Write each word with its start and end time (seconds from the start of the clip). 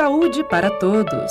Saúde 0.00 0.42
para 0.42 0.70
todos. 0.70 1.30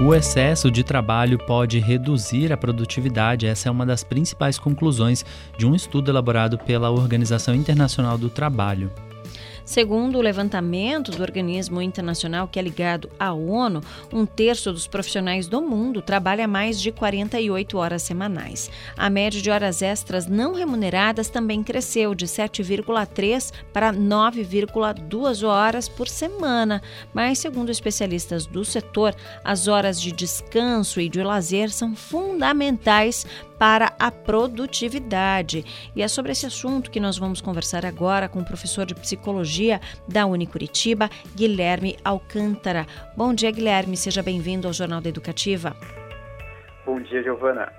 O 0.00 0.12
excesso 0.12 0.68
de 0.68 0.82
trabalho 0.82 1.38
pode 1.38 1.78
reduzir 1.78 2.52
a 2.52 2.56
produtividade. 2.56 3.46
Essa 3.46 3.68
é 3.68 3.70
uma 3.70 3.86
das 3.86 4.02
principais 4.02 4.58
conclusões 4.58 5.24
de 5.56 5.64
um 5.64 5.76
estudo 5.76 6.10
elaborado 6.10 6.58
pela 6.58 6.90
Organização 6.90 7.54
Internacional 7.54 8.18
do 8.18 8.28
Trabalho. 8.28 8.90
Segundo 9.68 10.16
o 10.16 10.22
levantamento 10.22 11.10
do 11.10 11.20
organismo 11.20 11.82
internacional 11.82 12.48
que 12.48 12.58
é 12.58 12.62
ligado 12.62 13.10
à 13.18 13.34
ONU, 13.34 13.82
um 14.10 14.24
terço 14.24 14.72
dos 14.72 14.86
profissionais 14.86 15.46
do 15.46 15.60
mundo 15.60 16.00
trabalha 16.00 16.48
mais 16.48 16.80
de 16.80 16.90
48 16.90 17.76
horas 17.76 18.02
semanais. 18.02 18.70
A 18.96 19.10
média 19.10 19.42
de 19.42 19.50
horas 19.50 19.82
extras 19.82 20.26
não 20.26 20.54
remuneradas 20.54 21.28
também 21.28 21.62
cresceu 21.62 22.14
de 22.14 22.24
7,3 22.24 23.52
para 23.70 23.92
9,2 23.92 25.46
horas 25.46 25.86
por 25.86 26.08
semana. 26.08 26.80
Mas, 27.12 27.38
segundo 27.38 27.68
especialistas 27.68 28.46
do 28.46 28.64
setor, 28.64 29.14
as 29.44 29.68
horas 29.68 30.00
de 30.00 30.12
descanso 30.12 30.98
e 30.98 31.10
de 31.10 31.22
lazer 31.22 31.70
são 31.70 31.94
fundamentais 31.94 33.26
para 33.58 33.92
a 33.98 34.10
produtividade. 34.10 35.64
E 35.94 36.02
é 36.02 36.08
sobre 36.08 36.32
esse 36.32 36.46
assunto 36.46 36.90
que 36.90 37.00
nós 37.00 37.18
vamos 37.18 37.40
conversar 37.40 37.84
agora 37.84 38.28
com 38.28 38.40
o 38.40 38.44
professor 38.44 38.86
de 38.86 38.94
psicologia 38.94 39.80
da 40.06 40.26
Unicuritiba, 40.26 41.10
Guilherme 41.34 41.96
Alcântara. 42.04 42.86
Bom 43.16 43.34
dia, 43.34 43.50
Guilherme, 43.50 43.96
seja 43.96 44.22
bem-vindo 44.22 44.66
ao 44.66 44.72
Jornal 44.72 45.00
da 45.00 45.08
Educativa. 45.08 45.76
Bom 46.86 47.00
dia, 47.00 47.22
Giovana. 47.22 47.70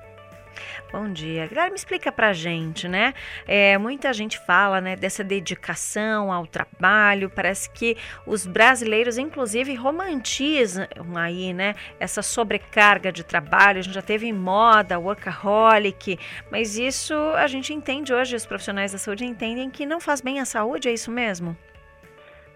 Bom 0.91 1.13
dia. 1.13 1.45
Guilherme, 1.45 1.75
explica 1.75 2.11
pra 2.11 2.34
gente, 2.34 2.88
né? 2.88 3.13
É, 3.47 3.77
muita 3.77 4.11
gente 4.11 4.39
fala 4.39 4.81
né, 4.81 4.95
dessa 4.95 5.23
dedicação 5.23 6.33
ao 6.33 6.47
trabalho. 6.47 7.30
Parece 7.30 7.69
que 7.69 7.95
os 8.25 8.47
brasileiros, 8.47 9.19
inclusive, 9.19 9.75
romantizam 9.75 10.88
aí, 11.16 11.53
né? 11.53 11.75
Essa 12.00 12.23
sobrecarga 12.23 13.11
de 13.11 13.23
trabalho. 13.23 13.80
A 13.80 13.81
gente 13.83 13.94
já 13.94 14.02
teve 14.02 14.33
moda, 14.33 14.97
workaholic, 14.97 16.17
mas 16.50 16.75
isso 16.75 17.13
a 17.35 17.45
gente 17.45 17.72
entende 17.72 18.11
hoje, 18.11 18.35
os 18.35 18.47
profissionais 18.47 18.91
da 18.91 18.97
saúde 18.97 19.23
entendem 19.25 19.69
que 19.69 19.85
não 19.85 20.00
faz 20.00 20.22
bem 20.22 20.39
à 20.39 20.45
saúde, 20.45 20.89
é 20.89 20.91
isso 20.91 21.11
mesmo? 21.11 21.56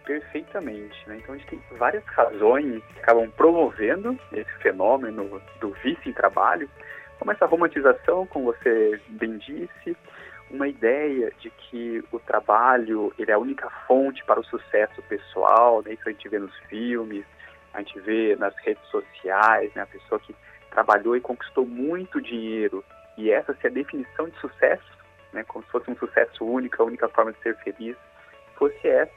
Perfeitamente. 0.06 0.98
Né? 1.08 1.18
Então 1.22 1.36
a 1.36 1.38
gente 1.38 1.50
tem 1.50 1.62
várias 1.78 2.04
razões 2.06 2.82
que 2.84 3.00
acabam 3.00 3.30
promovendo 3.38 4.20
esse 4.32 4.52
fenômeno 4.60 5.40
do 5.62 5.72
vício 5.84 6.10
em 6.10 6.14
trabalho 6.14 6.68
como 7.24 7.32
essa 7.32 7.46
romantização, 7.46 8.28
como 8.28 8.52
você 8.52 9.00
bem 9.08 9.38
disse, 9.38 9.96
uma 10.52 10.68
ideia 10.68 11.32
de 11.40 11.50
que 11.52 12.04
o 12.12 12.20
trabalho 12.20 13.14
ele 13.18 13.32
é 13.32 13.34
a 13.34 13.40
única 13.40 13.70
fonte 13.88 14.22
para 14.26 14.42
o 14.42 14.44
sucesso 14.44 15.02
pessoal, 15.04 15.82
né? 15.84 15.94
isso 15.94 16.02
a 16.06 16.12
gente 16.12 16.28
vê 16.28 16.38
nos 16.38 16.54
filmes, 16.68 17.24
a 17.74 17.78
gente 17.78 17.98
vê 18.02 18.36
nas 18.36 18.54
redes 18.58 18.84
sociais, 18.88 19.74
né? 19.74 19.84
a 19.84 19.88
pessoa 19.88 20.20
que 20.20 20.36
trabalhou 20.70 21.16
e 21.16 21.22
conquistou 21.22 21.66
muito 21.66 22.22
dinheiro, 22.22 22.84
e 23.18 23.32
essa 23.32 23.54
se 23.54 23.68
a 23.68 23.70
definição 23.70 24.28
de 24.28 24.38
sucesso, 24.42 24.92
né? 25.32 25.46
como 25.48 25.64
se 25.64 25.72
fosse 25.72 25.90
um 25.90 25.96
sucesso 25.96 26.44
único, 26.44 26.84
a 26.84 26.86
única 26.86 27.08
forma 27.08 27.32
de 27.32 27.40
ser 27.40 27.56
feliz, 27.60 27.96
fosse 28.58 28.86
essa, 28.86 29.14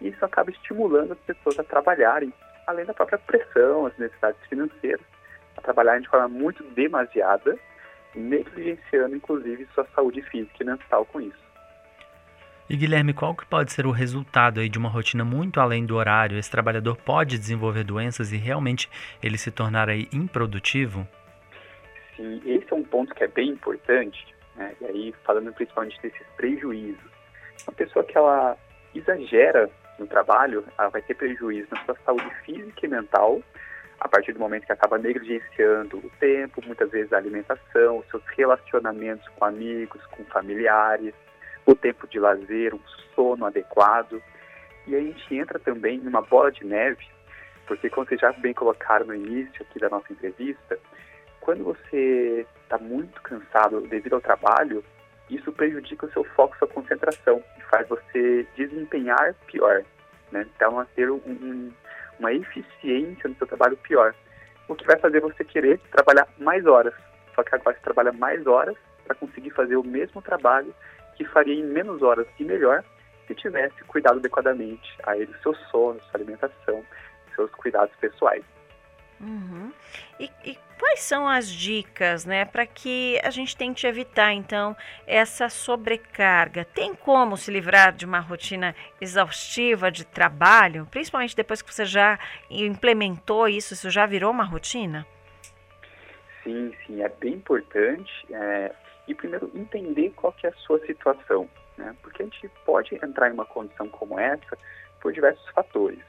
isso 0.00 0.24
acaba 0.24 0.50
estimulando 0.50 1.12
as 1.12 1.18
pessoas 1.18 1.58
a 1.58 1.64
trabalharem, 1.64 2.32
além 2.66 2.86
da 2.86 2.94
própria 2.94 3.18
pressão, 3.18 3.84
as 3.84 3.98
necessidades 3.98 4.40
financeiras 4.48 5.04
a 5.60 5.64
trabalhar 5.64 6.00
de 6.00 6.08
forma 6.08 6.28
muito 6.28 6.64
demasiada, 6.74 7.58
negligenciando 8.14 9.14
inclusive 9.14 9.68
sua 9.74 9.86
saúde 9.94 10.22
física 10.22 10.56
e 10.62 10.64
mental 10.64 11.04
com 11.06 11.20
isso. 11.20 11.50
E 12.68 12.76
Guilherme, 12.76 13.12
qual 13.12 13.34
que 13.34 13.44
pode 13.44 13.72
ser 13.72 13.84
o 13.84 13.90
resultado 13.90 14.60
aí 14.60 14.68
de 14.68 14.78
uma 14.78 14.88
rotina 14.88 15.24
muito 15.24 15.60
além 15.60 15.84
do 15.84 15.96
horário? 15.96 16.38
Esse 16.38 16.50
trabalhador 16.50 16.96
pode 16.96 17.36
desenvolver 17.36 17.82
doenças 17.82 18.32
e 18.32 18.36
realmente 18.36 18.88
ele 19.20 19.36
se 19.36 19.50
tornar 19.50 19.88
aí 19.88 20.08
improdutivo? 20.12 21.06
Sim, 22.16 22.40
esse 22.46 22.72
é 22.72 22.76
um 22.76 22.84
ponto 22.84 23.12
que 23.12 23.24
é 23.24 23.28
bem 23.28 23.48
importante, 23.50 24.24
né? 24.54 24.72
E 24.80 24.84
aí 24.84 25.14
falando 25.24 25.52
principalmente 25.52 26.00
desses 26.00 26.24
prejuízos. 26.36 27.10
Uma 27.66 27.74
pessoa 27.74 28.04
que 28.04 28.16
ela 28.16 28.56
exagera 28.94 29.68
no 29.98 30.06
trabalho, 30.06 30.64
ela 30.78 30.90
vai 30.90 31.02
ter 31.02 31.14
prejuízo 31.14 31.66
na 31.72 31.84
sua 31.84 31.96
saúde 32.04 32.30
física 32.44 32.86
e 32.86 32.88
mental, 32.88 33.42
a 34.00 34.08
partir 34.08 34.32
do 34.32 34.40
momento 34.40 34.64
que 34.64 34.72
acaba 34.72 34.96
negligenciando 34.96 35.98
o 35.98 36.10
tempo, 36.18 36.62
muitas 36.64 36.90
vezes 36.90 37.12
a 37.12 37.18
alimentação, 37.18 37.98
os 37.98 38.06
seus 38.08 38.22
relacionamentos 38.36 39.28
com 39.36 39.44
amigos, 39.44 40.04
com 40.06 40.24
familiares, 40.24 41.14
o 41.66 41.74
tempo 41.74 42.08
de 42.08 42.18
lazer, 42.18 42.74
um 42.74 42.80
sono 43.14 43.44
adequado. 43.44 44.22
E 44.86 44.96
a 44.96 45.00
gente 45.00 45.34
entra 45.34 45.58
também 45.58 45.98
numa 45.98 46.22
bola 46.22 46.50
de 46.50 46.64
neve, 46.64 47.06
porque 47.66 47.90
como 47.90 48.06
vocês 48.06 48.20
já 48.20 48.32
bem 48.32 48.54
colocaram 48.54 49.06
no 49.06 49.14
início 49.14 49.62
aqui 49.62 49.78
da 49.78 49.90
nossa 49.90 50.10
entrevista, 50.10 50.78
quando 51.40 51.62
você 51.62 52.46
está 52.62 52.78
muito 52.78 53.20
cansado 53.20 53.82
devido 53.82 54.14
ao 54.14 54.20
trabalho, 54.20 54.82
isso 55.28 55.52
prejudica 55.52 56.06
o 56.06 56.12
seu 56.12 56.24
foco, 56.24 56.56
sua 56.58 56.68
concentração 56.68 57.42
e 57.58 57.62
faz 57.64 57.86
você 57.86 58.46
desempenhar 58.56 59.34
pior. 59.46 59.84
Né? 60.32 60.46
Então, 60.56 60.78
a 60.80 60.84
ter 60.86 61.10
um, 61.10 61.20
um 61.26 61.72
uma 62.20 62.32
eficiência 62.32 63.28
no 63.28 63.34
seu 63.34 63.46
trabalho 63.46 63.76
pior. 63.78 64.14
O 64.68 64.76
que 64.76 64.86
vai 64.86 64.98
fazer 64.98 65.20
você 65.20 65.42
querer 65.42 65.80
trabalhar 65.90 66.28
mais 66.38 66.64
horas. 66.66 66.94
Só 67.34 67.42
que 67.42 67.54
agora 67.54 67.76
você 67.76 67.82
trabalha 67.82 68.12
mais 68.12 68.46
horas 68.46 68.76
para 69.04 69.16
conseguir 69.16 69.50
fazer 69.50 69.76
o 69.76 69.82
mesmo 69.82 70.22
trabalho 70.22 70.72
que 71.16 71.24
faria 71.24 71.54
em 71.54 71.64
menos 71.64 72.02
horas 72.02 72.26
e 72.38 72.44
melhor 72.44 72.84
se 73.26 73.34
tivesse 73.34 73.82
cuidado 73.84 74.18
adequadamente 74.18 74.96
a 75.04 75.16
ele, 75.16 75.32
seu 75.42 75.54
sono, 75.70 76.00
sua 76.02 76.20
alimentação, 76.20 76.84
seus 77.34 77.50
cuidados 77.52 77.94
pessoais. 77.96 78.44
Uhum. 79.20 79.70
E, 80.18 80.30
e, 80.44 80.58
quais 80.78 81.00
são 81.00 81.28
as 81.28 81.48
dicas, 81.48 82.24
né, 82.24 82.46
para 82.46 82.64
que 82.66 83.20
a 83.22 83.28
gente 83.30 83.54
tente 83.54 83.86
evitar 83.86 84.32
então 84.32 84.74
essa 85.06 85.48
sobrecarga? 85.50 86.64
Tem 86.64 86.94
como 86.94 87.36
se 87.36 87.50
livrar 87.50 87.92
de 87.92 88.06
uma 88.06 88.18
rotina 88.18 88.74
exaustiva 89.00 89.90
de 89.90 90.06
trabalho, 90.06 90.88
principalmente 90.90 91.36
depois 91.36 91.60
que 91.60 91.72
você 91.72 91.84
já 91.84 92.18
implementou 92.50 93.46
isso, 93.46 93.74
isso 93.74 93.90
já 93.90 94.06
virou 94.06 94.30
uma 94.30 94.44
rotina? 94.44 95.06
Sim, 96.42 96.74
sim, 96.86 97.02
é 97.02 97.08
bem 97.08 97.34
importante. 97.34 98.10
É, 98.30 98.72
e 99.06 99.14
primeiro 99.14 99.50
entender 99.54 100.10
qual 100.16 100.32
que 100.32 100.46
é 100.46 100.50
a 100.50 100.54
sua 100.54 100.78
situação, 100.86 101.48
né? 101.76 101.94
Porque 102.00 102.22
a 102.22 102.24
gente 102.24 102.48
pode 102.64 102.94
entrar 102.94 103.28
em 103.28 103.34
uma 103.34 103.44
condição 103.44 103.86
como 103.88 104.18
essa 104.18 104.56
por 105.00 105.12
diversos 105.12 105.46
fatores 105.50 106.00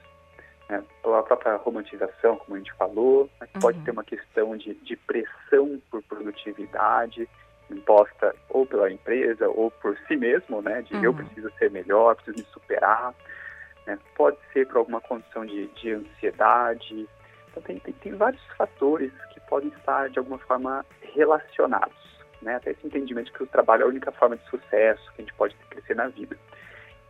né, 0.71 0.81
pela 1.03 1.21
própria 1.21 1.57
romantização, 1.57 2.37
como 2.37 2.55
a 2.55 2.57
gente 2.57 2.73
falou, 2.73 3.29
mas 3.37 3.49
uhum. 3.53 3.59
pode 3.59 3.79
ter 3.81 3.91
uma 3.91 4.05
questão 4.05 4.55
de, 4.55 4.73
de 4.75 4.95
pressão 4.95 5.81
por 5.91 6.01
produtividade 6.03 7.27
imposta 7.69 8.33
ou 8.49 8.65
pela 8.65 8.89
empresa 8.89 9.49
ou 9.49 9.69
por 9.69 9.97
si 10.07 10.15
mesmo, 10.15 10.61
né, 10.61 10.81
de 10.81 10.95
uhum. 10.95 11.03
eu 11.03 11.13
preciso 11.13 11.51
ser 11.59 11.69
melhor, 11.71 12.15
preciso 12.15 12.37
me 12.37 12.53
superar, 12.53 13.13
né, 13.85 13.99
pode 14.15 14.37
ser 14.53 14.65
por 14.67 14.77
alguma 14.77 15.01
condição 15.01 15.45
de, 15.45 15.67
de 15.67 15.91
ansiedade, 15.91 17.07
então 17.49 17.61
tem, 17.63 17.77
tem, 17.79 17.93
tem 17.95 18.15
vários 18.15 18.43
fatores 18.57 19.11
que 19.33 19.41
podem 19.41 19.69
estar 19.69 20.09
de 20.09 20.19
alguma 20.19 20.37
forma 20.39 20.85
relacionados, 21.13 22.23
né, 22.41 22.55
até 22.55 22.71
esse 22.71 22.87
entendimento 22.87 23.33
que 23.33 23.43
o 23.43 23.47
trabalho 23.47 23.81
é 23.81 23.85
a 23.85 23.89
única 23.89 24.11
forma 24.13 24.37
de 24.37 24.49
sucesso 24.49 25.11
que 25.13 25.21
a 25.21 25.25
gente 25.25 25.33
pode 25.33 25.53
crescer 25.69 25.95
na 25.95 26.07
vida. 26.07 26.37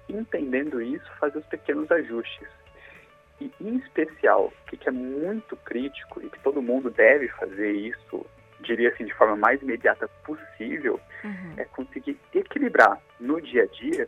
Entendendo 0.09 0.81
isso, 0.81 1.05
fazer 1.19 1.37
os 1.37 1.45
pequenos 1.45 1.89
ajustes 1.91 2.60
e, 3.41 3.51
em 3.59 3.77
especial, 3.77 4.53
o 4.71 4.77
que 4.77 4.87
é 4.87 4.91
muito 4.91 5.55
crítico 5.57 6.21
e 6.21 6.29
que 6.29 6.39
todo 6.41 6.61
mundo 6.61 6.91
deve 6.91 7.27
fazer 7.29 7.71
isso, 7.71 8.25
diria 8.59 8.89
assim, 8.89 9.05
de 9.05 9.13
forma 9.13 9.35
mais 9.35 9.61
imediata 9.61 10.07
possível, 10.23 10.99
uhum. 11.23 11.53
é 11.57 11.65
conseguir 11.65 12.19
equilibrar 12.33 13.01
no 13.19 13.41
dia 13.41 13.63
a 13.63 13.65
dia 13.65 14.07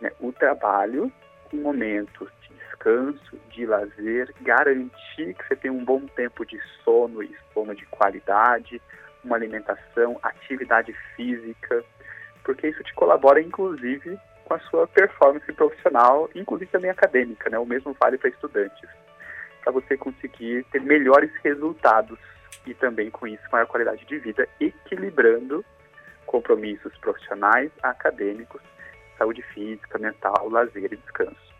né, 0.00 0.10
o 0.18 0.32
trabalho 0.32 1.12
com 1.44 1.58
momentos 1.58 2.28
de 2.42 2.54
descanso, 2.54 3.38
de 3.50 3.64
lazer, 3.64 4.34
garantir 4.40 5.34
que 5.34 5.46
você 5.46 5.54
tem 5.54 5.70
um 5.70 5.84
bom 5.84 6.04
tempo 6.06 6.44
de 6.44 6.58
sono 6.82 7.22
e 7.22 7.34
sono 7.54 7.74
de 7.74 7.86
qualidade, 7.86 8.82
uma 9.22 9.36
alimentação, 9.36 10.18
atividade 10.22 10.92
física, 11.14 11.84
porque 12.42 12.68
isso 12.68 12.82
te 12.82 12.92
colabora, 12.94 13.40
inclusive, 13.40 14.18
com 14.52 14.54
a 14.54 14.60
sua 14.60 14.86
performance 14.86 15.50
profissional, 15.52 16.28
inclusive 16.34 16.70
também 16.70 16.90
acadêmica, 16.90 17.48
né? 17.48 17.58
O 17.58 17.64
mesmo 17.64 17.96
vale 17.98 18.18
para 18.18 18.28
estudantes, 18.28 18.88
para 19.62 19.72
você 19.72 19.96
conseguir 19.96 20.64
ter 20.70 20.80
melhores 20.82 21.30
resultados 21.42 22.18
e 22.66 22.74
também 22.74 23.10
com 23.10 23.26
isso 23.26 23.42
maior 23.50 23.66
qualidade 23.66 24.04
de 24.04 24.18
vida, 24.18 24.46
equilibrando 24.60 25.64
compromissos 26.26 26.94
profissionais, 26.98 27.70
acadêmicos, 27.82 28.60
saúde 29.16 29.42
física, 29.54 29.98
mental, 29.98 30.50
lazer 30.50 30.92
e 30.92 30.96
descanso. 30.96 31.51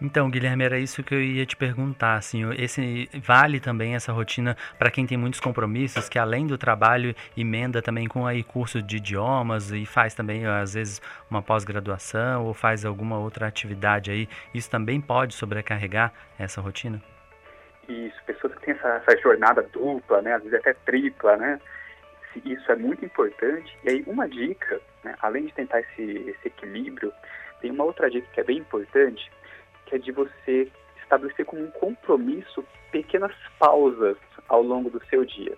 Então, 0.00 0.30
Guilherme, 0.30 0.62
era 0.62 0.78
isso 0.78 1.02
que 1.02 1.14
eu 1.14 1.22
ia 1.22 1.46
te 1.46 1.56
perguntar. 1.56 2.16
Assim, 2.16 2.42
esse 2.58 3.08
vale 3.14 3.58
também 3.58 3.94
essa 3.94 4.12
rotina 4.12 4.56
para 4.78 4.90
quem 4.90 5.06
tem 5.06 5.16
muitos 5.16 5.40
compromissos, 5.40 6.08
que 6.08 6.18
além 6.18 6.46
do 6.46 6.58
trabalho 6.58 7.14
emenda 7.36 7.80
também 7.80 8.06
com 8.06 8.26
aí 8.26 8.42
curso 8.42 8.82
de 8.82 8.98
idiomas 8.98 9.72
e 9.72 9.86
faz 9.86 10.14
também 10.14 10.46
às 10.46 10.74
vezes 10.74 11.00
uma 11.30 11.40
pós-graduação 11.40 12.44
ou 12.44 12.52
faz 12.52 12.84
alguma 12.84 13.18
outra 13.18 13.46
atividade 13.46 14.10
aí. 14.10 14.28
Isso 14.52 14.70
também 14.70 15.00
pode 15.00 15.34
sobrecarregar 15.34 16.12
essa 16.38 16.60
rotina? 16.60 17.02
Isso, 17.88 18.16
pessoas 18.26 18.54
que 18.54 18.66
têm 18.66 18.74
essa, 18.74 18.88
essa 18.88 19.16
jornada 19.18 19.62
dupla, 19.62 20.20
né, 20.20 20.34
às 20.34 20.42
vezes 20.42 20.58
até 20.58 20.74
tripla, 20.74 21.36
né? 21.36 21.60
Isso 22.44 22.70
é 22.70 22.76
muito 22.76 23.02
importante. 23.02 23.74
E 23.82 23.88
aí 23.88 24.04
uma 24.06 24.28
dica, 24.28 24.78
né, 25.02 25.14
além 25.22 25.46
de 25.46 25.54
tentar 25.54 25.80
esse, 25.80 26.02
esse 26.02 26.48
equilíbrio, 26.48 27.10
tem 27.62 27.70
uma 27.70 27.84
outra 27.84 28.10
dica 28.10 28.26
que 28.34 28.40
é 28.40 28.44
bem 28.44 28.58
importante 28.58 29.30
que 29.86 29.94
é 29.94 29.98
de 29.98 30.12
você 30.12 30.70
estabelecer 31.02 31.46
como 31.46 31.62
um 31.62 31.70
compromisso 31.70 32.64
pequenas 32.90 33.32
pausas 33.58 34.16
ao 34.48 34.62
longo 34.62 34.90
do 34.90 35.04
seu 35.06 35.24
dia. 35.24 35.56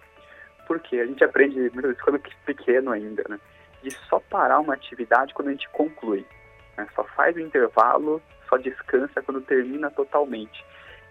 Porque 0.66 0.98
a 0.98 1.06
gente 1.06 1.24
aprende 1.24 1.58
muitas 1.58 1.82
vezes 1.82 2.02
quando 2.02 2.16
é 2.16 2.30
pequeno 2.44 2.90
ainda, 2.90 3.24
né? 3.28 3.40
De 3.82 3.90
só 4.08 4.20
parar 4.20 4.60
uma 4.60 4.74
atividade 4.74 5.32
quando 5.34 5.48
a 5.48 5.52
gente 5.52 5.68
conclui. 5.70 6.26
Né? 6.76 6.86
Só 6.94 7.04
faz 7.04 7.34
o 7.36 7.40
intervalo, 7.40 8.22
só 8.48 8.56
descansa 8.56 9.22
quando 9.22 9.40
termina 9.40 9.90
totalmente. 9.90 10.64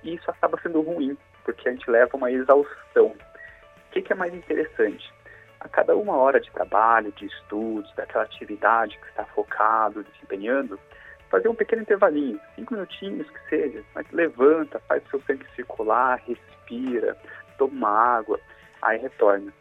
E 0.04 0.16
isso 0.16 0.30
acaba 0.30 0.60
sendo 0.62 0.82
ruim, 0.82 1.18
porque 1.44 1.68
a 1.68 1.72
gente 1.72 1.90
leva 1.90 2.16
uma 2.16 2.32
exaustão. 2.32 3.08
O 3.08 3.92
que, 3.92 4.02
que 4.02 4.14
é 4.14 4.16
mais 4.16 4.34
interessante? 4.34 5.12
A 5.60 5.68
cada 5.68 5.96
uma 5.96 6.16
hora 6.18 6.40
de 6.40 6.52
trabalho, 6.52 7.12
de 7.14 7.26
estudos, 7.26 7.92
daquela 7.96 8.26
atividade 8.26 8.98
que 9.00 9.08
está 9.08 9.26
focado, 9.26 10.04
desempenhando, 10.04 10.80
fazer 11.30 11.50
um 11.50 11.56
pequeno 11.56 11.82
intervalinho, 11.82 12.40
cinco 12.56 12.74
minutinhos 12.74 13.30
que 13.30 13.50
seja, 13.50 13.84
mas 13.94 14.10
levanta, 14.12 14.80
faz 14.88 15.06
o 15.06 15.10
seu 15.10 15.22
sangue 15.22 15.46
circular, 15.56 16.22
respira, 16.26 17.18
toma 17.58 17.90
água, 17.90 18.40
aí 18.82 18.98
retorna. 18.98 19.52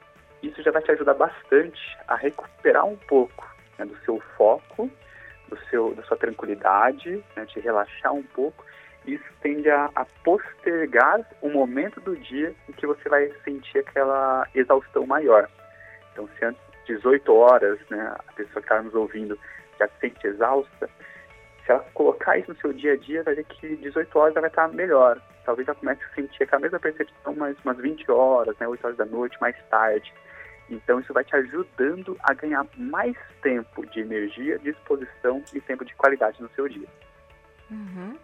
Isso 0.42 0.62
já 0.62 0.70
vai 0.70 0.82
te 0.82 0.92
ajudar 0.92 1.14
bastante 1.14 1.80
a 2.06 2.14
recuperar 2.14 2.86
um 2.86 2.96
pouco 2.96 3.48
né, 3.78 3.84
do 3.84 3.96
seu 4.04 4.20
foco, 4.36 4.90
do 5.48 5.58
seu, 5.70 5.94
da 5.94 6.02
sua 6.04 6.16
tranquilidade, 6.16 7.22
né, 7.34 7.46
te 7.46 7.60
relaxar 7.60 8.12
um 8.12 8.22
pouco. 8.22 8.64
Isso 9.06 9.24
tende 9.40 9.70
a, 9.70 9.90
a 9.94 10.04
postergar 10.24 11.20
o 11.40 11.48
momento 11.48 12.00
do 12.00 12.16
dia 12.16 12.54
em 12.68 12.72
que 12.72 12.86
você 12.86 13.08
vai 13.08 13.30
sentir 13.44 13.78
aquela 13.78 14.46
exaustão 14.54 15.06
maior. 15.06 15.48
Então, 16.12 16.28
se 16.36 16.44
antes 16.44 16.60
18 16.86 17.32
horas, 17.32 17.78
né, 17.88 18.14
a 18.28 18.32
pessoa 18.32 18.62
que 18.62 18.72
está 18.72 18.82
nos 18.82 18.94
ouvindo 18.94 19.38
já 19.78 19.88
se 19.88 20.00
sente 20.00 20.26
exausta, 20.26 20.88
se 21.66 21.72
ela 21.72 21.84
colocar 21.92 22.38
isso 22.38 22.52
no 22.52 22.60
seu 22.60 22.72
dia 22.72 22.92
a 22.92 22.96
dia, 22.96 23.24
vai 23.24 23.34
ver 23.34 23.44
que 23.44 23.76
18 23.76 24.18
horas 24.18 24.36
ela 24.36 24.42
vai 24.42 24.50
estar 24.50 24.68
melhor. 24.68 25.20
Talvez 25.44 25.66
ela 25.66 25.76
comece 25.76 26.00
a 26.04 26.14
sentir 26.14 26.44
aquela 26.44 26.62
mesma 26.62 26.78
percepção 26.78 27.34
mais 27.34 27.56
umas 27.64 27.76
20 27.76 28.10
horas, 28.10 28.56
né, 28.58 28.68
8 28.68 28.84
horas 28.84 28.96
da 28.96 29.04
noite, 29.04 29.36
mais 29.40 29.56
tarde. 29.68 30.14
Então 30.70 31.00
isso 31.00 31.12
vai 31.12 31.24
te 31.24 31.34
ajudando 31.34 32.16
a 32.22 32.32
ganhar 32.34 32.64
mais 32.76 33.16
tempo 33.42 33.84
de 33.86 34.00
energia, 34.00 34.58
disposição 34.60 35.42
e 35.52 35.60
tempo 35.60 35.84
de 35.84 35.94
qualidade 35.94 36.40
no 36.40 36.48
seu 36.50 36.68
dia. 36.68 36.88
Uhum. 37.70 38.16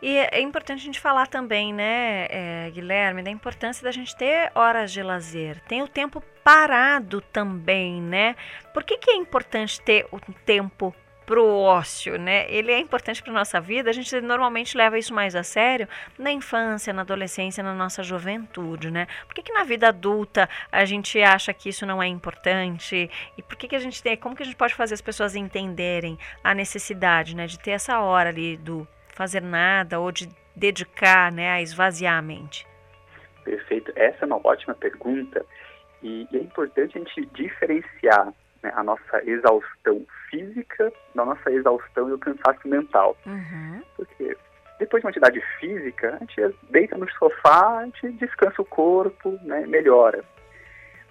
E 0.00 0.16
é 0.18 0.40
importante 0.40 0.80
a 0.80 0.84
gente 0.84 0.98
falar 0.98 1.28
também, 1.28 1.72
né, 1.72 2.26
é, 2.28 2.70
Guilherme, 2.70 3.22
da 3.22 3.30
importância 3.30 3.84
da 3.84 3.92
gente 3.92 4.16
ter 4.16 4.50
horas 4.54 4.90
de 4.90 5.02
lazer. 5.02 5.60
Tem 5.68 5.80
o 5.80 5.86
tempo 5.86 6.22
parado 6.42 7.20
também, 7.20 8.02
né? 8.02 8.34
Por 8.74 8.82
que, 8.82 8.98
que 8.98 9.10
é 9.10 9.14
importante 9.14 9.80
ter 9.80 10.06
o 10.10 10.18
tempo 10.44 10.92
pro 11.26 11.46
ócio, 11.46 12.18
né? 12.18 12.50
Ele 12.50 12.72
é 12.72 12.78
importante 12.78 13.22
para 13.22 13.32
nossa 13.32 13.60
vida. 13.60 13.90
A 13.90 13.92
gente 13.92 14.20
normalmente 14.20 14.76
leva 14.76 14.98
isso 14.98 15.14
mais 15.14 15.34
a 15.34 15.42
sério 15.42 15.88
na 16.18 16.30
infância, 16.30 16.92
na 16.92 17.02
adolescência, 17.02 17.62
na 17.62 17.74
nossa 17.74 18.02
juventude, 18.02 18.90
né? 18.90 19.06
Por 19.26 19.34
que, 19.34 19.42
que 19.42 19.52
na 19.52 19.64
vida 19.64 19.88
adulta 19.88 20.48
a 20.70 20.84
gente 20.84 21.20
acha 21.22 21.52
que 21.52 21.68
isso 21.68 21.86
não 21.86 22.02
é 22.02 22.06
importante? 22.06 23.10
E 23.36 23.42
por 23.42 23.56
que, 23.56 23.68
que 23.68 23.76
a 23.76 23.80
gente 23.80 24.02
tem? 24.02 24.16
Como 24.16 24.36
que 24.36 24.42
a 24.42 24.46
gente 24.46 24.56
pode 24.56 24.74
fazer 24.74 24.94
as 24.94 25.00
pessoas 25.00 25.34
entenderem 25.34 26.18
a 26.42 26.54
necessidade, 26.54 27.36
né, 27.36 27.46
de 27.46 27.58
ter 27.58 27.72
essa 27.72 28.00
hora 28.00 28.28
ali 28.30 28.56
do 28.56 28.86
fazer 29.14 29.42
nada 29.42 30.00
ou 30.00 30.10
de 30.10 30.28
dedicar, 30.54 31.30
né, 31.32 31.50
a 31.50 31.62
esvaziar 31.62 32.18
a 32.18 32.22
mente? 32.22 32.66
Perfeito. 33.44 33.92
Essa 33.96 34.24
é 34.24 34.26
uma 34.26 34.40
ótima 34.44 34.74
pergunta 34.74 35.44
e 36.02 36.26
é 36.32 36.36
importante 36.36 36.96
a 36.96 37.00
gente 37.00 37.26
diferenciar 37.34 38.32
né, 38.62 38.72
a 38.74 38.82
nossa 38.82 39.22
exaustão 39.24 40.04
física 40.32 40.90
da 41.14 41.24
nossa 41.24 41.52
exaustão 41.52 42.08
e 42.08 42.12
o 42.14 42.18
cansaço 42.18 42.66
mental. 42.66 43.16
Uhum. 43.26 43.82
Porque 43.96 44.36
depois 44.78 45.02
de 45.02 45.06
uma 45.06 45.10
atividade 45.10 45.40
física, 45.60 46.16
a 46.16 46.18
gente 46.18 46.56
deita 46.70 46.96
no 46.96 47.08
sofá, 47.12 47.78
a 47.78 47.84
gente 47.84 48.12
descansa 48.12 48.62
o 48.62 48.64
corpo, 48.64 49.38
né, 49.42 49.66
melhora. 49.66 50.24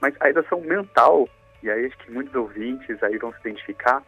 Mas 0.02 0.16
a 0.20 0.30
exaustão 0.30 0.60
mental, 0.62 1.30
e 1.62 1.70
aí 1.70 1.86
acho 1.86 1.98
que 2.00 2.12
muitos 2.12 2.34
ouvintes 2.34 3.02
aí 3.04 3.18
vão 3.18 3.32
se 3.34 3.40
identificar, 3.42 4.04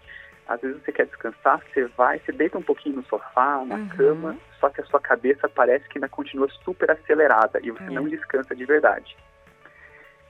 às 0.48 0.60
vezes 0.60 0.84
você 0.84 0.92
quer 0.92 1.06
descansar, 1.06 1.62
você 1.62 1.86
vai, 1.96 2.20
você 2.20 2.32
deita 2.32 2.58
um 2.58 2.64
pouquinho 2.64 2.98
no 2.98 3.06
sofá, 3.06 3.64
na 3.66 3.76
uhum. 3.76 3.88
cama, 3.90 4.38
só 4.60 4.70
que 4.70 4.82
a 4.82 4.86
sua 4.86 5.00
cabeça 5.00 5.48
parece 5.48 5.88
que 5.88 5.98
ainda 5.98 6.10
continua 6.10 6.50
super 6.66 6.92
acelerada 6.92 7.60
e 7.64 7.72
você 7.72 7.86
uhum. 7.86 7.94
não 7.94 8.10
descansa 8.10 8.56
de 8.56 8.66
verdade. 8.66 9.16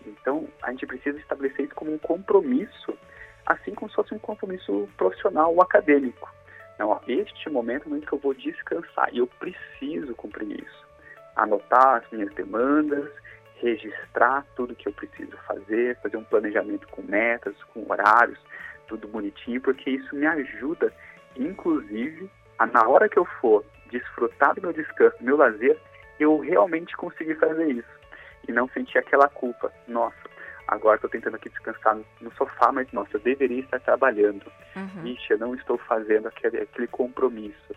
Então, 0.06 0.47
a 0.62 0.69
gente 0.71 0.85
precisa 0.85 1.18
estabelecer 1.18 1.65
isso 1.65 1.75
como 1.75 1.94
um 1.94 1.97
compromisso, 1.97 2.97
assim 3.45 3.74
como 3.74 3.90
se 3.90 3.95
fosse 3.95 4.13
um 4.13 4.19
compromisso 4.19 4.88
profissional 4.98 5.54
ou 5.54 5.62
acadêmico. 5.62 6.31
Não, 6.80 6.90
ó, 6.90 7.00
este 7.07 7.50
momento 7.50 7.84
é 7.84 7.86
o 7.86 7.90
momento 7.90 8.07
que 8.07 8.13
eu 8.13 8.19
vou 8.19 8.34
descansar 8.34 9.10
e 9.13 9.19
eu 9.19 9.28
preciso 9.28 10.16
cumprir 10.16 10.62
isso. 10.62 10.88
Anotar 11.36 11.98
as 11.98 12.12
minhas 12.12 12.34
demandas, 12.34 13.10
registrar 13.57 14.45
tudo 14.56 14.75
que 14.75 14.88
eu 14.88 14.94
preciso 14.94 15.36
fazer, 15.48 15.98
fazer 16.01 16.18
um 16.18 16.24
planejamento 16.24 16.88
com 16.90 17.01
metas, 17.01 17.56
com 17.74 17.86
horários, 17.90 18.40
tudo 18.88 19.07
bonitinho, 19.07 19.62
porque 19.62 19.90
isso 19.90 20.16
me 20.16 20.25
ajuda, 20.25 20.94
inclusive, 21.38 22.30
a 22.60 22.66
na 22.66 22.88
hora 22.88 23.07
que 23.07 23.18
eu 23.18 23.25
for 23.40 23.63
desfrutar 23.90 24.56
do 24.56 24.62
meu 24.62 24.74
descanso, 24.74 25.18
do 25.19 25.24
meu 25.24 25.38
lazer, 25.38 25.80
eu 26.19 26.40
realmente 26.40 26.95
conseguir 26.98 27.36
fazer 27.36 27.68
isso 27.72 28.04
e 28.48 28.51
não 28.51 28.68
sentir 28.69 28.98
aquela 28.98 29.28
culpa. 29.28 29.72
Nossa, 29.88 30.30
agora 30.68 30.95
estou 30.95 31.10
tentando 31.10 31.36
aqui 31.36 31.50
descansar 31.50 31.98
no 32.21 32.31
sofá, 32.33 32.71
mas 32.71 32.92
nossa, 32.92 33.18
eu 33.18 33.19
deveria 33.19 33.62
estar 33.62 33.80
trabalhando. 33.80 34.45
Uhum. 34.75 35.07
Ixi, 35.07 35.33
eu 35.33 35.39
não 35.39 35.56
estou 35.56 35.77
fazendo 35.77 36.27
aquele, 36.27 36.60
aquele 36.60 36.88
compromisso. 36.88 37.75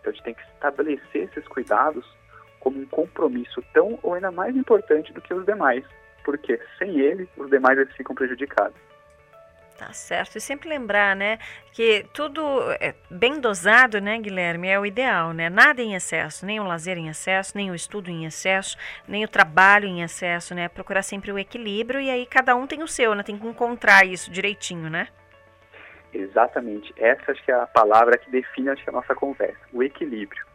Então 0.00 0.10
a 0.10 0.12
gente 0.12 0.24
tem 0.24 0.34
que 0.34 0.42
estabelecer 0.42 1.24
esses 1.24 1.46
cuidados 1.48 2.04
como 2.60 2.80
um 2.80 2.86
compromisso 2.86 3.62
tão 3.72 3.98
ou 4.02 4.14
ainda 4.14 4.30
mais 4.30 4.56
importante 4.56 5.12
do 5.12 5.20
que 5.20 5.34
os 5.34 5.44
demais, 5.44 5.84
porque 6.24 6.60
sem 6.78 7.00
ele 7.00 7.28
os 7.36 7.50
demais 7.50 7.78
eles 7.78 7.94
ficam 7.96 8.14
prejudicados. 8.14 8.91
Tá 9.82 9.92
certo. 9.92 10.38
E 10.38 10.40
sempre 10.40 10.68
lembrar, 10.68 11.16
né, 11.16 11.38
que 11.72 12.06
tudo 12.12 12.40
é 12.78 12.94
bem 13.10 13.40
dosado, 13.40 14.00
né, 14.00 14.16
Guilherme, 14.16 14.68
é 14.68 14.78
o 14.78 14.86
ideal, 14.86 15.32
né? 15.32 15.50
Nada 15.50 15.82
em 15.82 15.94
excesso, 15.94 16.46
nem 16.46 16.60
o 16.60 16.64
lazer 16.64 16.96
em 16.96 17.08
excesso, 17.08 17.56
nem 17.56 17.68
o 17.68 17.74
estudo 17.74 18.08
em 18.08 18.24
excesso, 18.24 18.76
nem 19.08 19.24
o 19.24 19.28
trabalho 19.28 19.88
em 19.88 20.02
excesso, 20.02 20.54
né? 20.54 20.68
Procurar 20.68 21.02
sempre 21.02 21.32
o 21.32 21.38
equilíbrio 21.38 22.00
e 22.00 22.08
aí 22.08 22.24
cada 22.26 22.54
um 22.54 22.64
tem 22.64 22.80
o 22.80 22.86
seu, 22.86 23.12
né? 23.12 23.24
Tem 23.24 23.36
que 23.36 23.44
encontrar 23.44 24.06
isso 24.06 24.30
direitinho, 24.30 24.88
né? 24.88 25.08
Exatamente. 26.14 26.94
Essa 26.96 27.32
acho 27.32 27.42
que 27.42 27.50
é 27.50 27.54
a 27.54 27.66
palavra 27.66 28.16
que 28.16 28.30
define 28.30 28.68
acho, 28.68 28.88
a 28.88 28.92
nossa 28.92 29.16
conversa, 29.16 29.58
o 29.72 29.82
equilíbrio. 29.82 30.46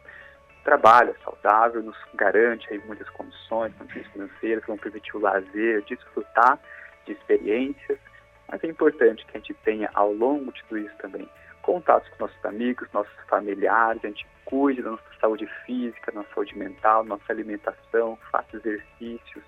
O 0.61 0.63
trabalho 0.63 1.13
saudável 1.21 1.83
nos 1.83 1.97
garante 2.13 2.65
aí 2.71 2.79
muitas 2.85 3.09
condições, 3.09 3.73
condições 3.77 4.07
financeiras, 4.07 4.63
que 4.63 4.69
vão 4.69 4.77
permitir 4.77 5.17
o 5.17 5.19
lazer, 5.19 5.83
desfrutar 5.83 6.57
de 7.05 7.11
experiências 7.11 8.06
mas 8.49 8.63
é 8.63 8.67
importante 8.67 9.25
que 9.25 9.37
a 9.37 9.39
gente 9.39 9.53
tenha 9.55 9.89
ao 9.93 10.13
longo 10.13 10.51
de 10.51 10.63
tudo 10.65 10.79
isso 10.79 10.97
também 10.97 11.27
contatos 11.67 12.07
com 12.11 12.23
nossos 12.23 12.45
amigos, 12.45 12.87
nossos 12.93 13.13
familiares, 13.27 14.03
a 14.03 14.07
gente 14.07 14.25
cuide 14.45 14.81
da 14.81 14.91
nossa 14.91 15.03
saúde 15.19 15.45
física, 15.65 16.13
da 16.13 16.19
nossa 16.19 16.33
saúde 16.33 16.57
mental, 16.57 17.03
nossa 17.03 17.25
alimentação, 17.27 18.17
faça 18.31 18.55
exercícios. 18.55 19.43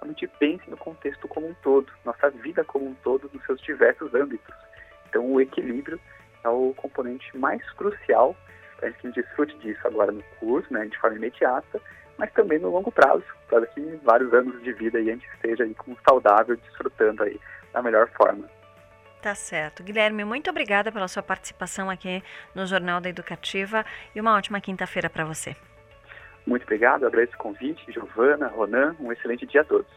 A 0.00 0.06
gente 0.06 0.28
pense 0.38 0.70
no 0.70 0.76
contexto 0.76 1.26
como 1.26 1.48
um 1.48 1.54
todo, 1.64 1.92
nossa 2.04 2.30
vida 2.30 2.62
como 2.62 2.86
um 2.86 2.94
todo, 3.02 3.28
nos 3.34 3.44
seus 3.44 3.60
diversos 3.62 4.14
âmbitos. 4.14 4.54
Então, 5.08 5.28
o 5.32 5.40
equilíbrio 5.40 5.98
é 6.44 6.48
o 6.48 6.72
componente 6.76 7.36
mais 7.36 7.68
crucial 7.72 8.36
para 8.76 8.92
que 8.92 9.04
a 9.04 9.10
gente 9.10 9.20
desfrute 9.20 9.58
disso 9.58 9.80
agora 9.84 10.12
no 10.12 10.22
curso, 10.38 10.72
né, 10.72 10.86
de 10.86 10.96
forma 11.00 11.16
imediata, 11.16 11.80
mas 12.16 12.32
também 12.32 12.60
no 12.60 12.70
longo 12.70 12.92
prazo, 12.92 13.24
para 13.48 13.66
que 13.66 13.80
vários 14.04 14.32
anos 14.32 14.62
de 14.62 14.72
vida 14.72 14.98
a 14.98 15.02
gente 15.02 15.26
esteja 15.34 15.64
aí 15.64 15.74
com 15.74 15.96
saudável, 16.08 16.56
desfrutando 16.56 17.24
aí 17.24 17.40
da 17.76 17.82
melhor 17.82 18.08
forma. 18.08 18.48
Tá 19.20 19.34
certo. 19.34 19.82
Guilherme, 19.82 20.24
muito 20.24 20.48
obrigada 20.48 20.90
pela 20.90 21.08
sua 21.08 21.22
participação 21.22 21.90
aqui 21.90 22.22
no 22.54 22.66
Jornal 22.66 23.00
da 23.00 23.10
Educativa 23.10 23.84
e 24.14 24.20
uma 24.20 24.34
ótima 24.34 24.60
quinta-feira 24.60 25.10
para 25.10 25.24
você. 25.24 25.54
Muito 26.46 26.62
obrigado, 26.62 27.06
agradeço 27.06 27.34
o 27.34 27.38
convite. 27.38 27.92
Giovana, 27.92 28.48
Ronan, 28.48 28.96
um 28.98 29.12
excelente 29.12 29.44
dia 29.46 29.60
a 29.60 29.64
todos. 29.64 29.90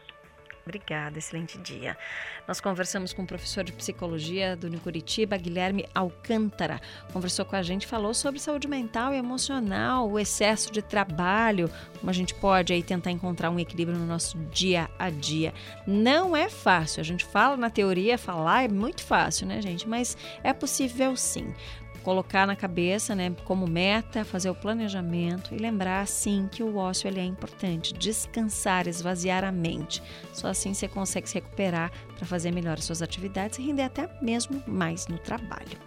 Obrigada, 0.70 1.18
excelente 1.18 1.58
dia. 1.58 1.98
Nós 2.46 2.60
conversamos 2.60 3.12
com 3.12 3.22
o 3.22 3.26
professor 3.26 3.64
de 3.64 3.72
psicologia 3.72 4.54
do 4.54 4.70
Curitiba, 4.78 5.36
Guilherme 5.36 5.84
Alcântara. 5.92 6.80
Conversou 7.12 7.44
com 7.44 7.56
a 7.56 7.62
gente, 7.62 7.88
falou 7.88 8.14
sobre 8.14 8.38
saúde 8.38 8.68
mental 8.68 9.12
e 9.12 9.16
emocional, 9.16 10.08
o 10.08 10.16
excesso 10.16 10.70
de 10.70 10.80
trabalho, 10.80 11.68
como 11.98 12.08
a 12.08 12.12
gente 12.12 12.32
pode 12.34 12.72
aí 12.72 12.84
tentar 12.84 13.10
encontrar 13.10 13.50
um 13.50 13.58
equilíbrio 13.58 13.98
no 13.98 14.06
nosso 14.06 14.38
dia 14.44 14.88
a 14.96 15.10
dia. 15.10 15.52
Não 15.88 16.36
é 16.36 16.48
fácil, 16.48 17.00
a 17.00 17.04
gente 17.04 17.24
fala 17.24 17.56
na 17.56 17.68
teoria, 17.68 18.16
falar 18.16 18.62
é 18.62 18.68
muito 18.68 19.02
fácil, 19.02 19.48
né, 19.48 19.60
gente? 19.60 19.88
Mas 19.88 20.16
é 20.44 20.52
possível 20.52 21.16
sim 21.16 21.52
colocar 22.00 22.46
na 22.46 22.54
cabeça, 22.54 23.14
né, 23.14 23.34
como 23.44 23.66
meta, 23.66 24.24
fazer 24.24 24.50
o 24.50 24.54
planejamento 24.54 25.54
e 25.54 25.58
lembrar 25.58 26.06
sim 26.06 26.48
que 26.50 26.62
o 26.62 26.76
ócio 26.76 27.08
ele 27.08 27.20
é 27.20 27.24
importante, 27.24 27.94
descansar, 27.94 28.86
esvaziar 28.86 29.44
a 29.44 29.52
mente. 29.52 30.02
Só 30.32 30.48
assim 30.48 30.74
você 30.74 30.86
consegue 30.86 31.28
se 31.28 31.34
recuperar 31.34 31.90
para 32.16 32.26
fazer 32.26 32.50
melhor 32.50 32.78
as 32.78 32.84
suas 32.84 33.02
atividades 33.02 33.58
e 33.58 33.62
render 33.62 33.84
até 33.84 34.08
mesmo 34.20 34.62
mais 34.66 35.06
no 35.06 35.18
trabalho. 35.18 35.80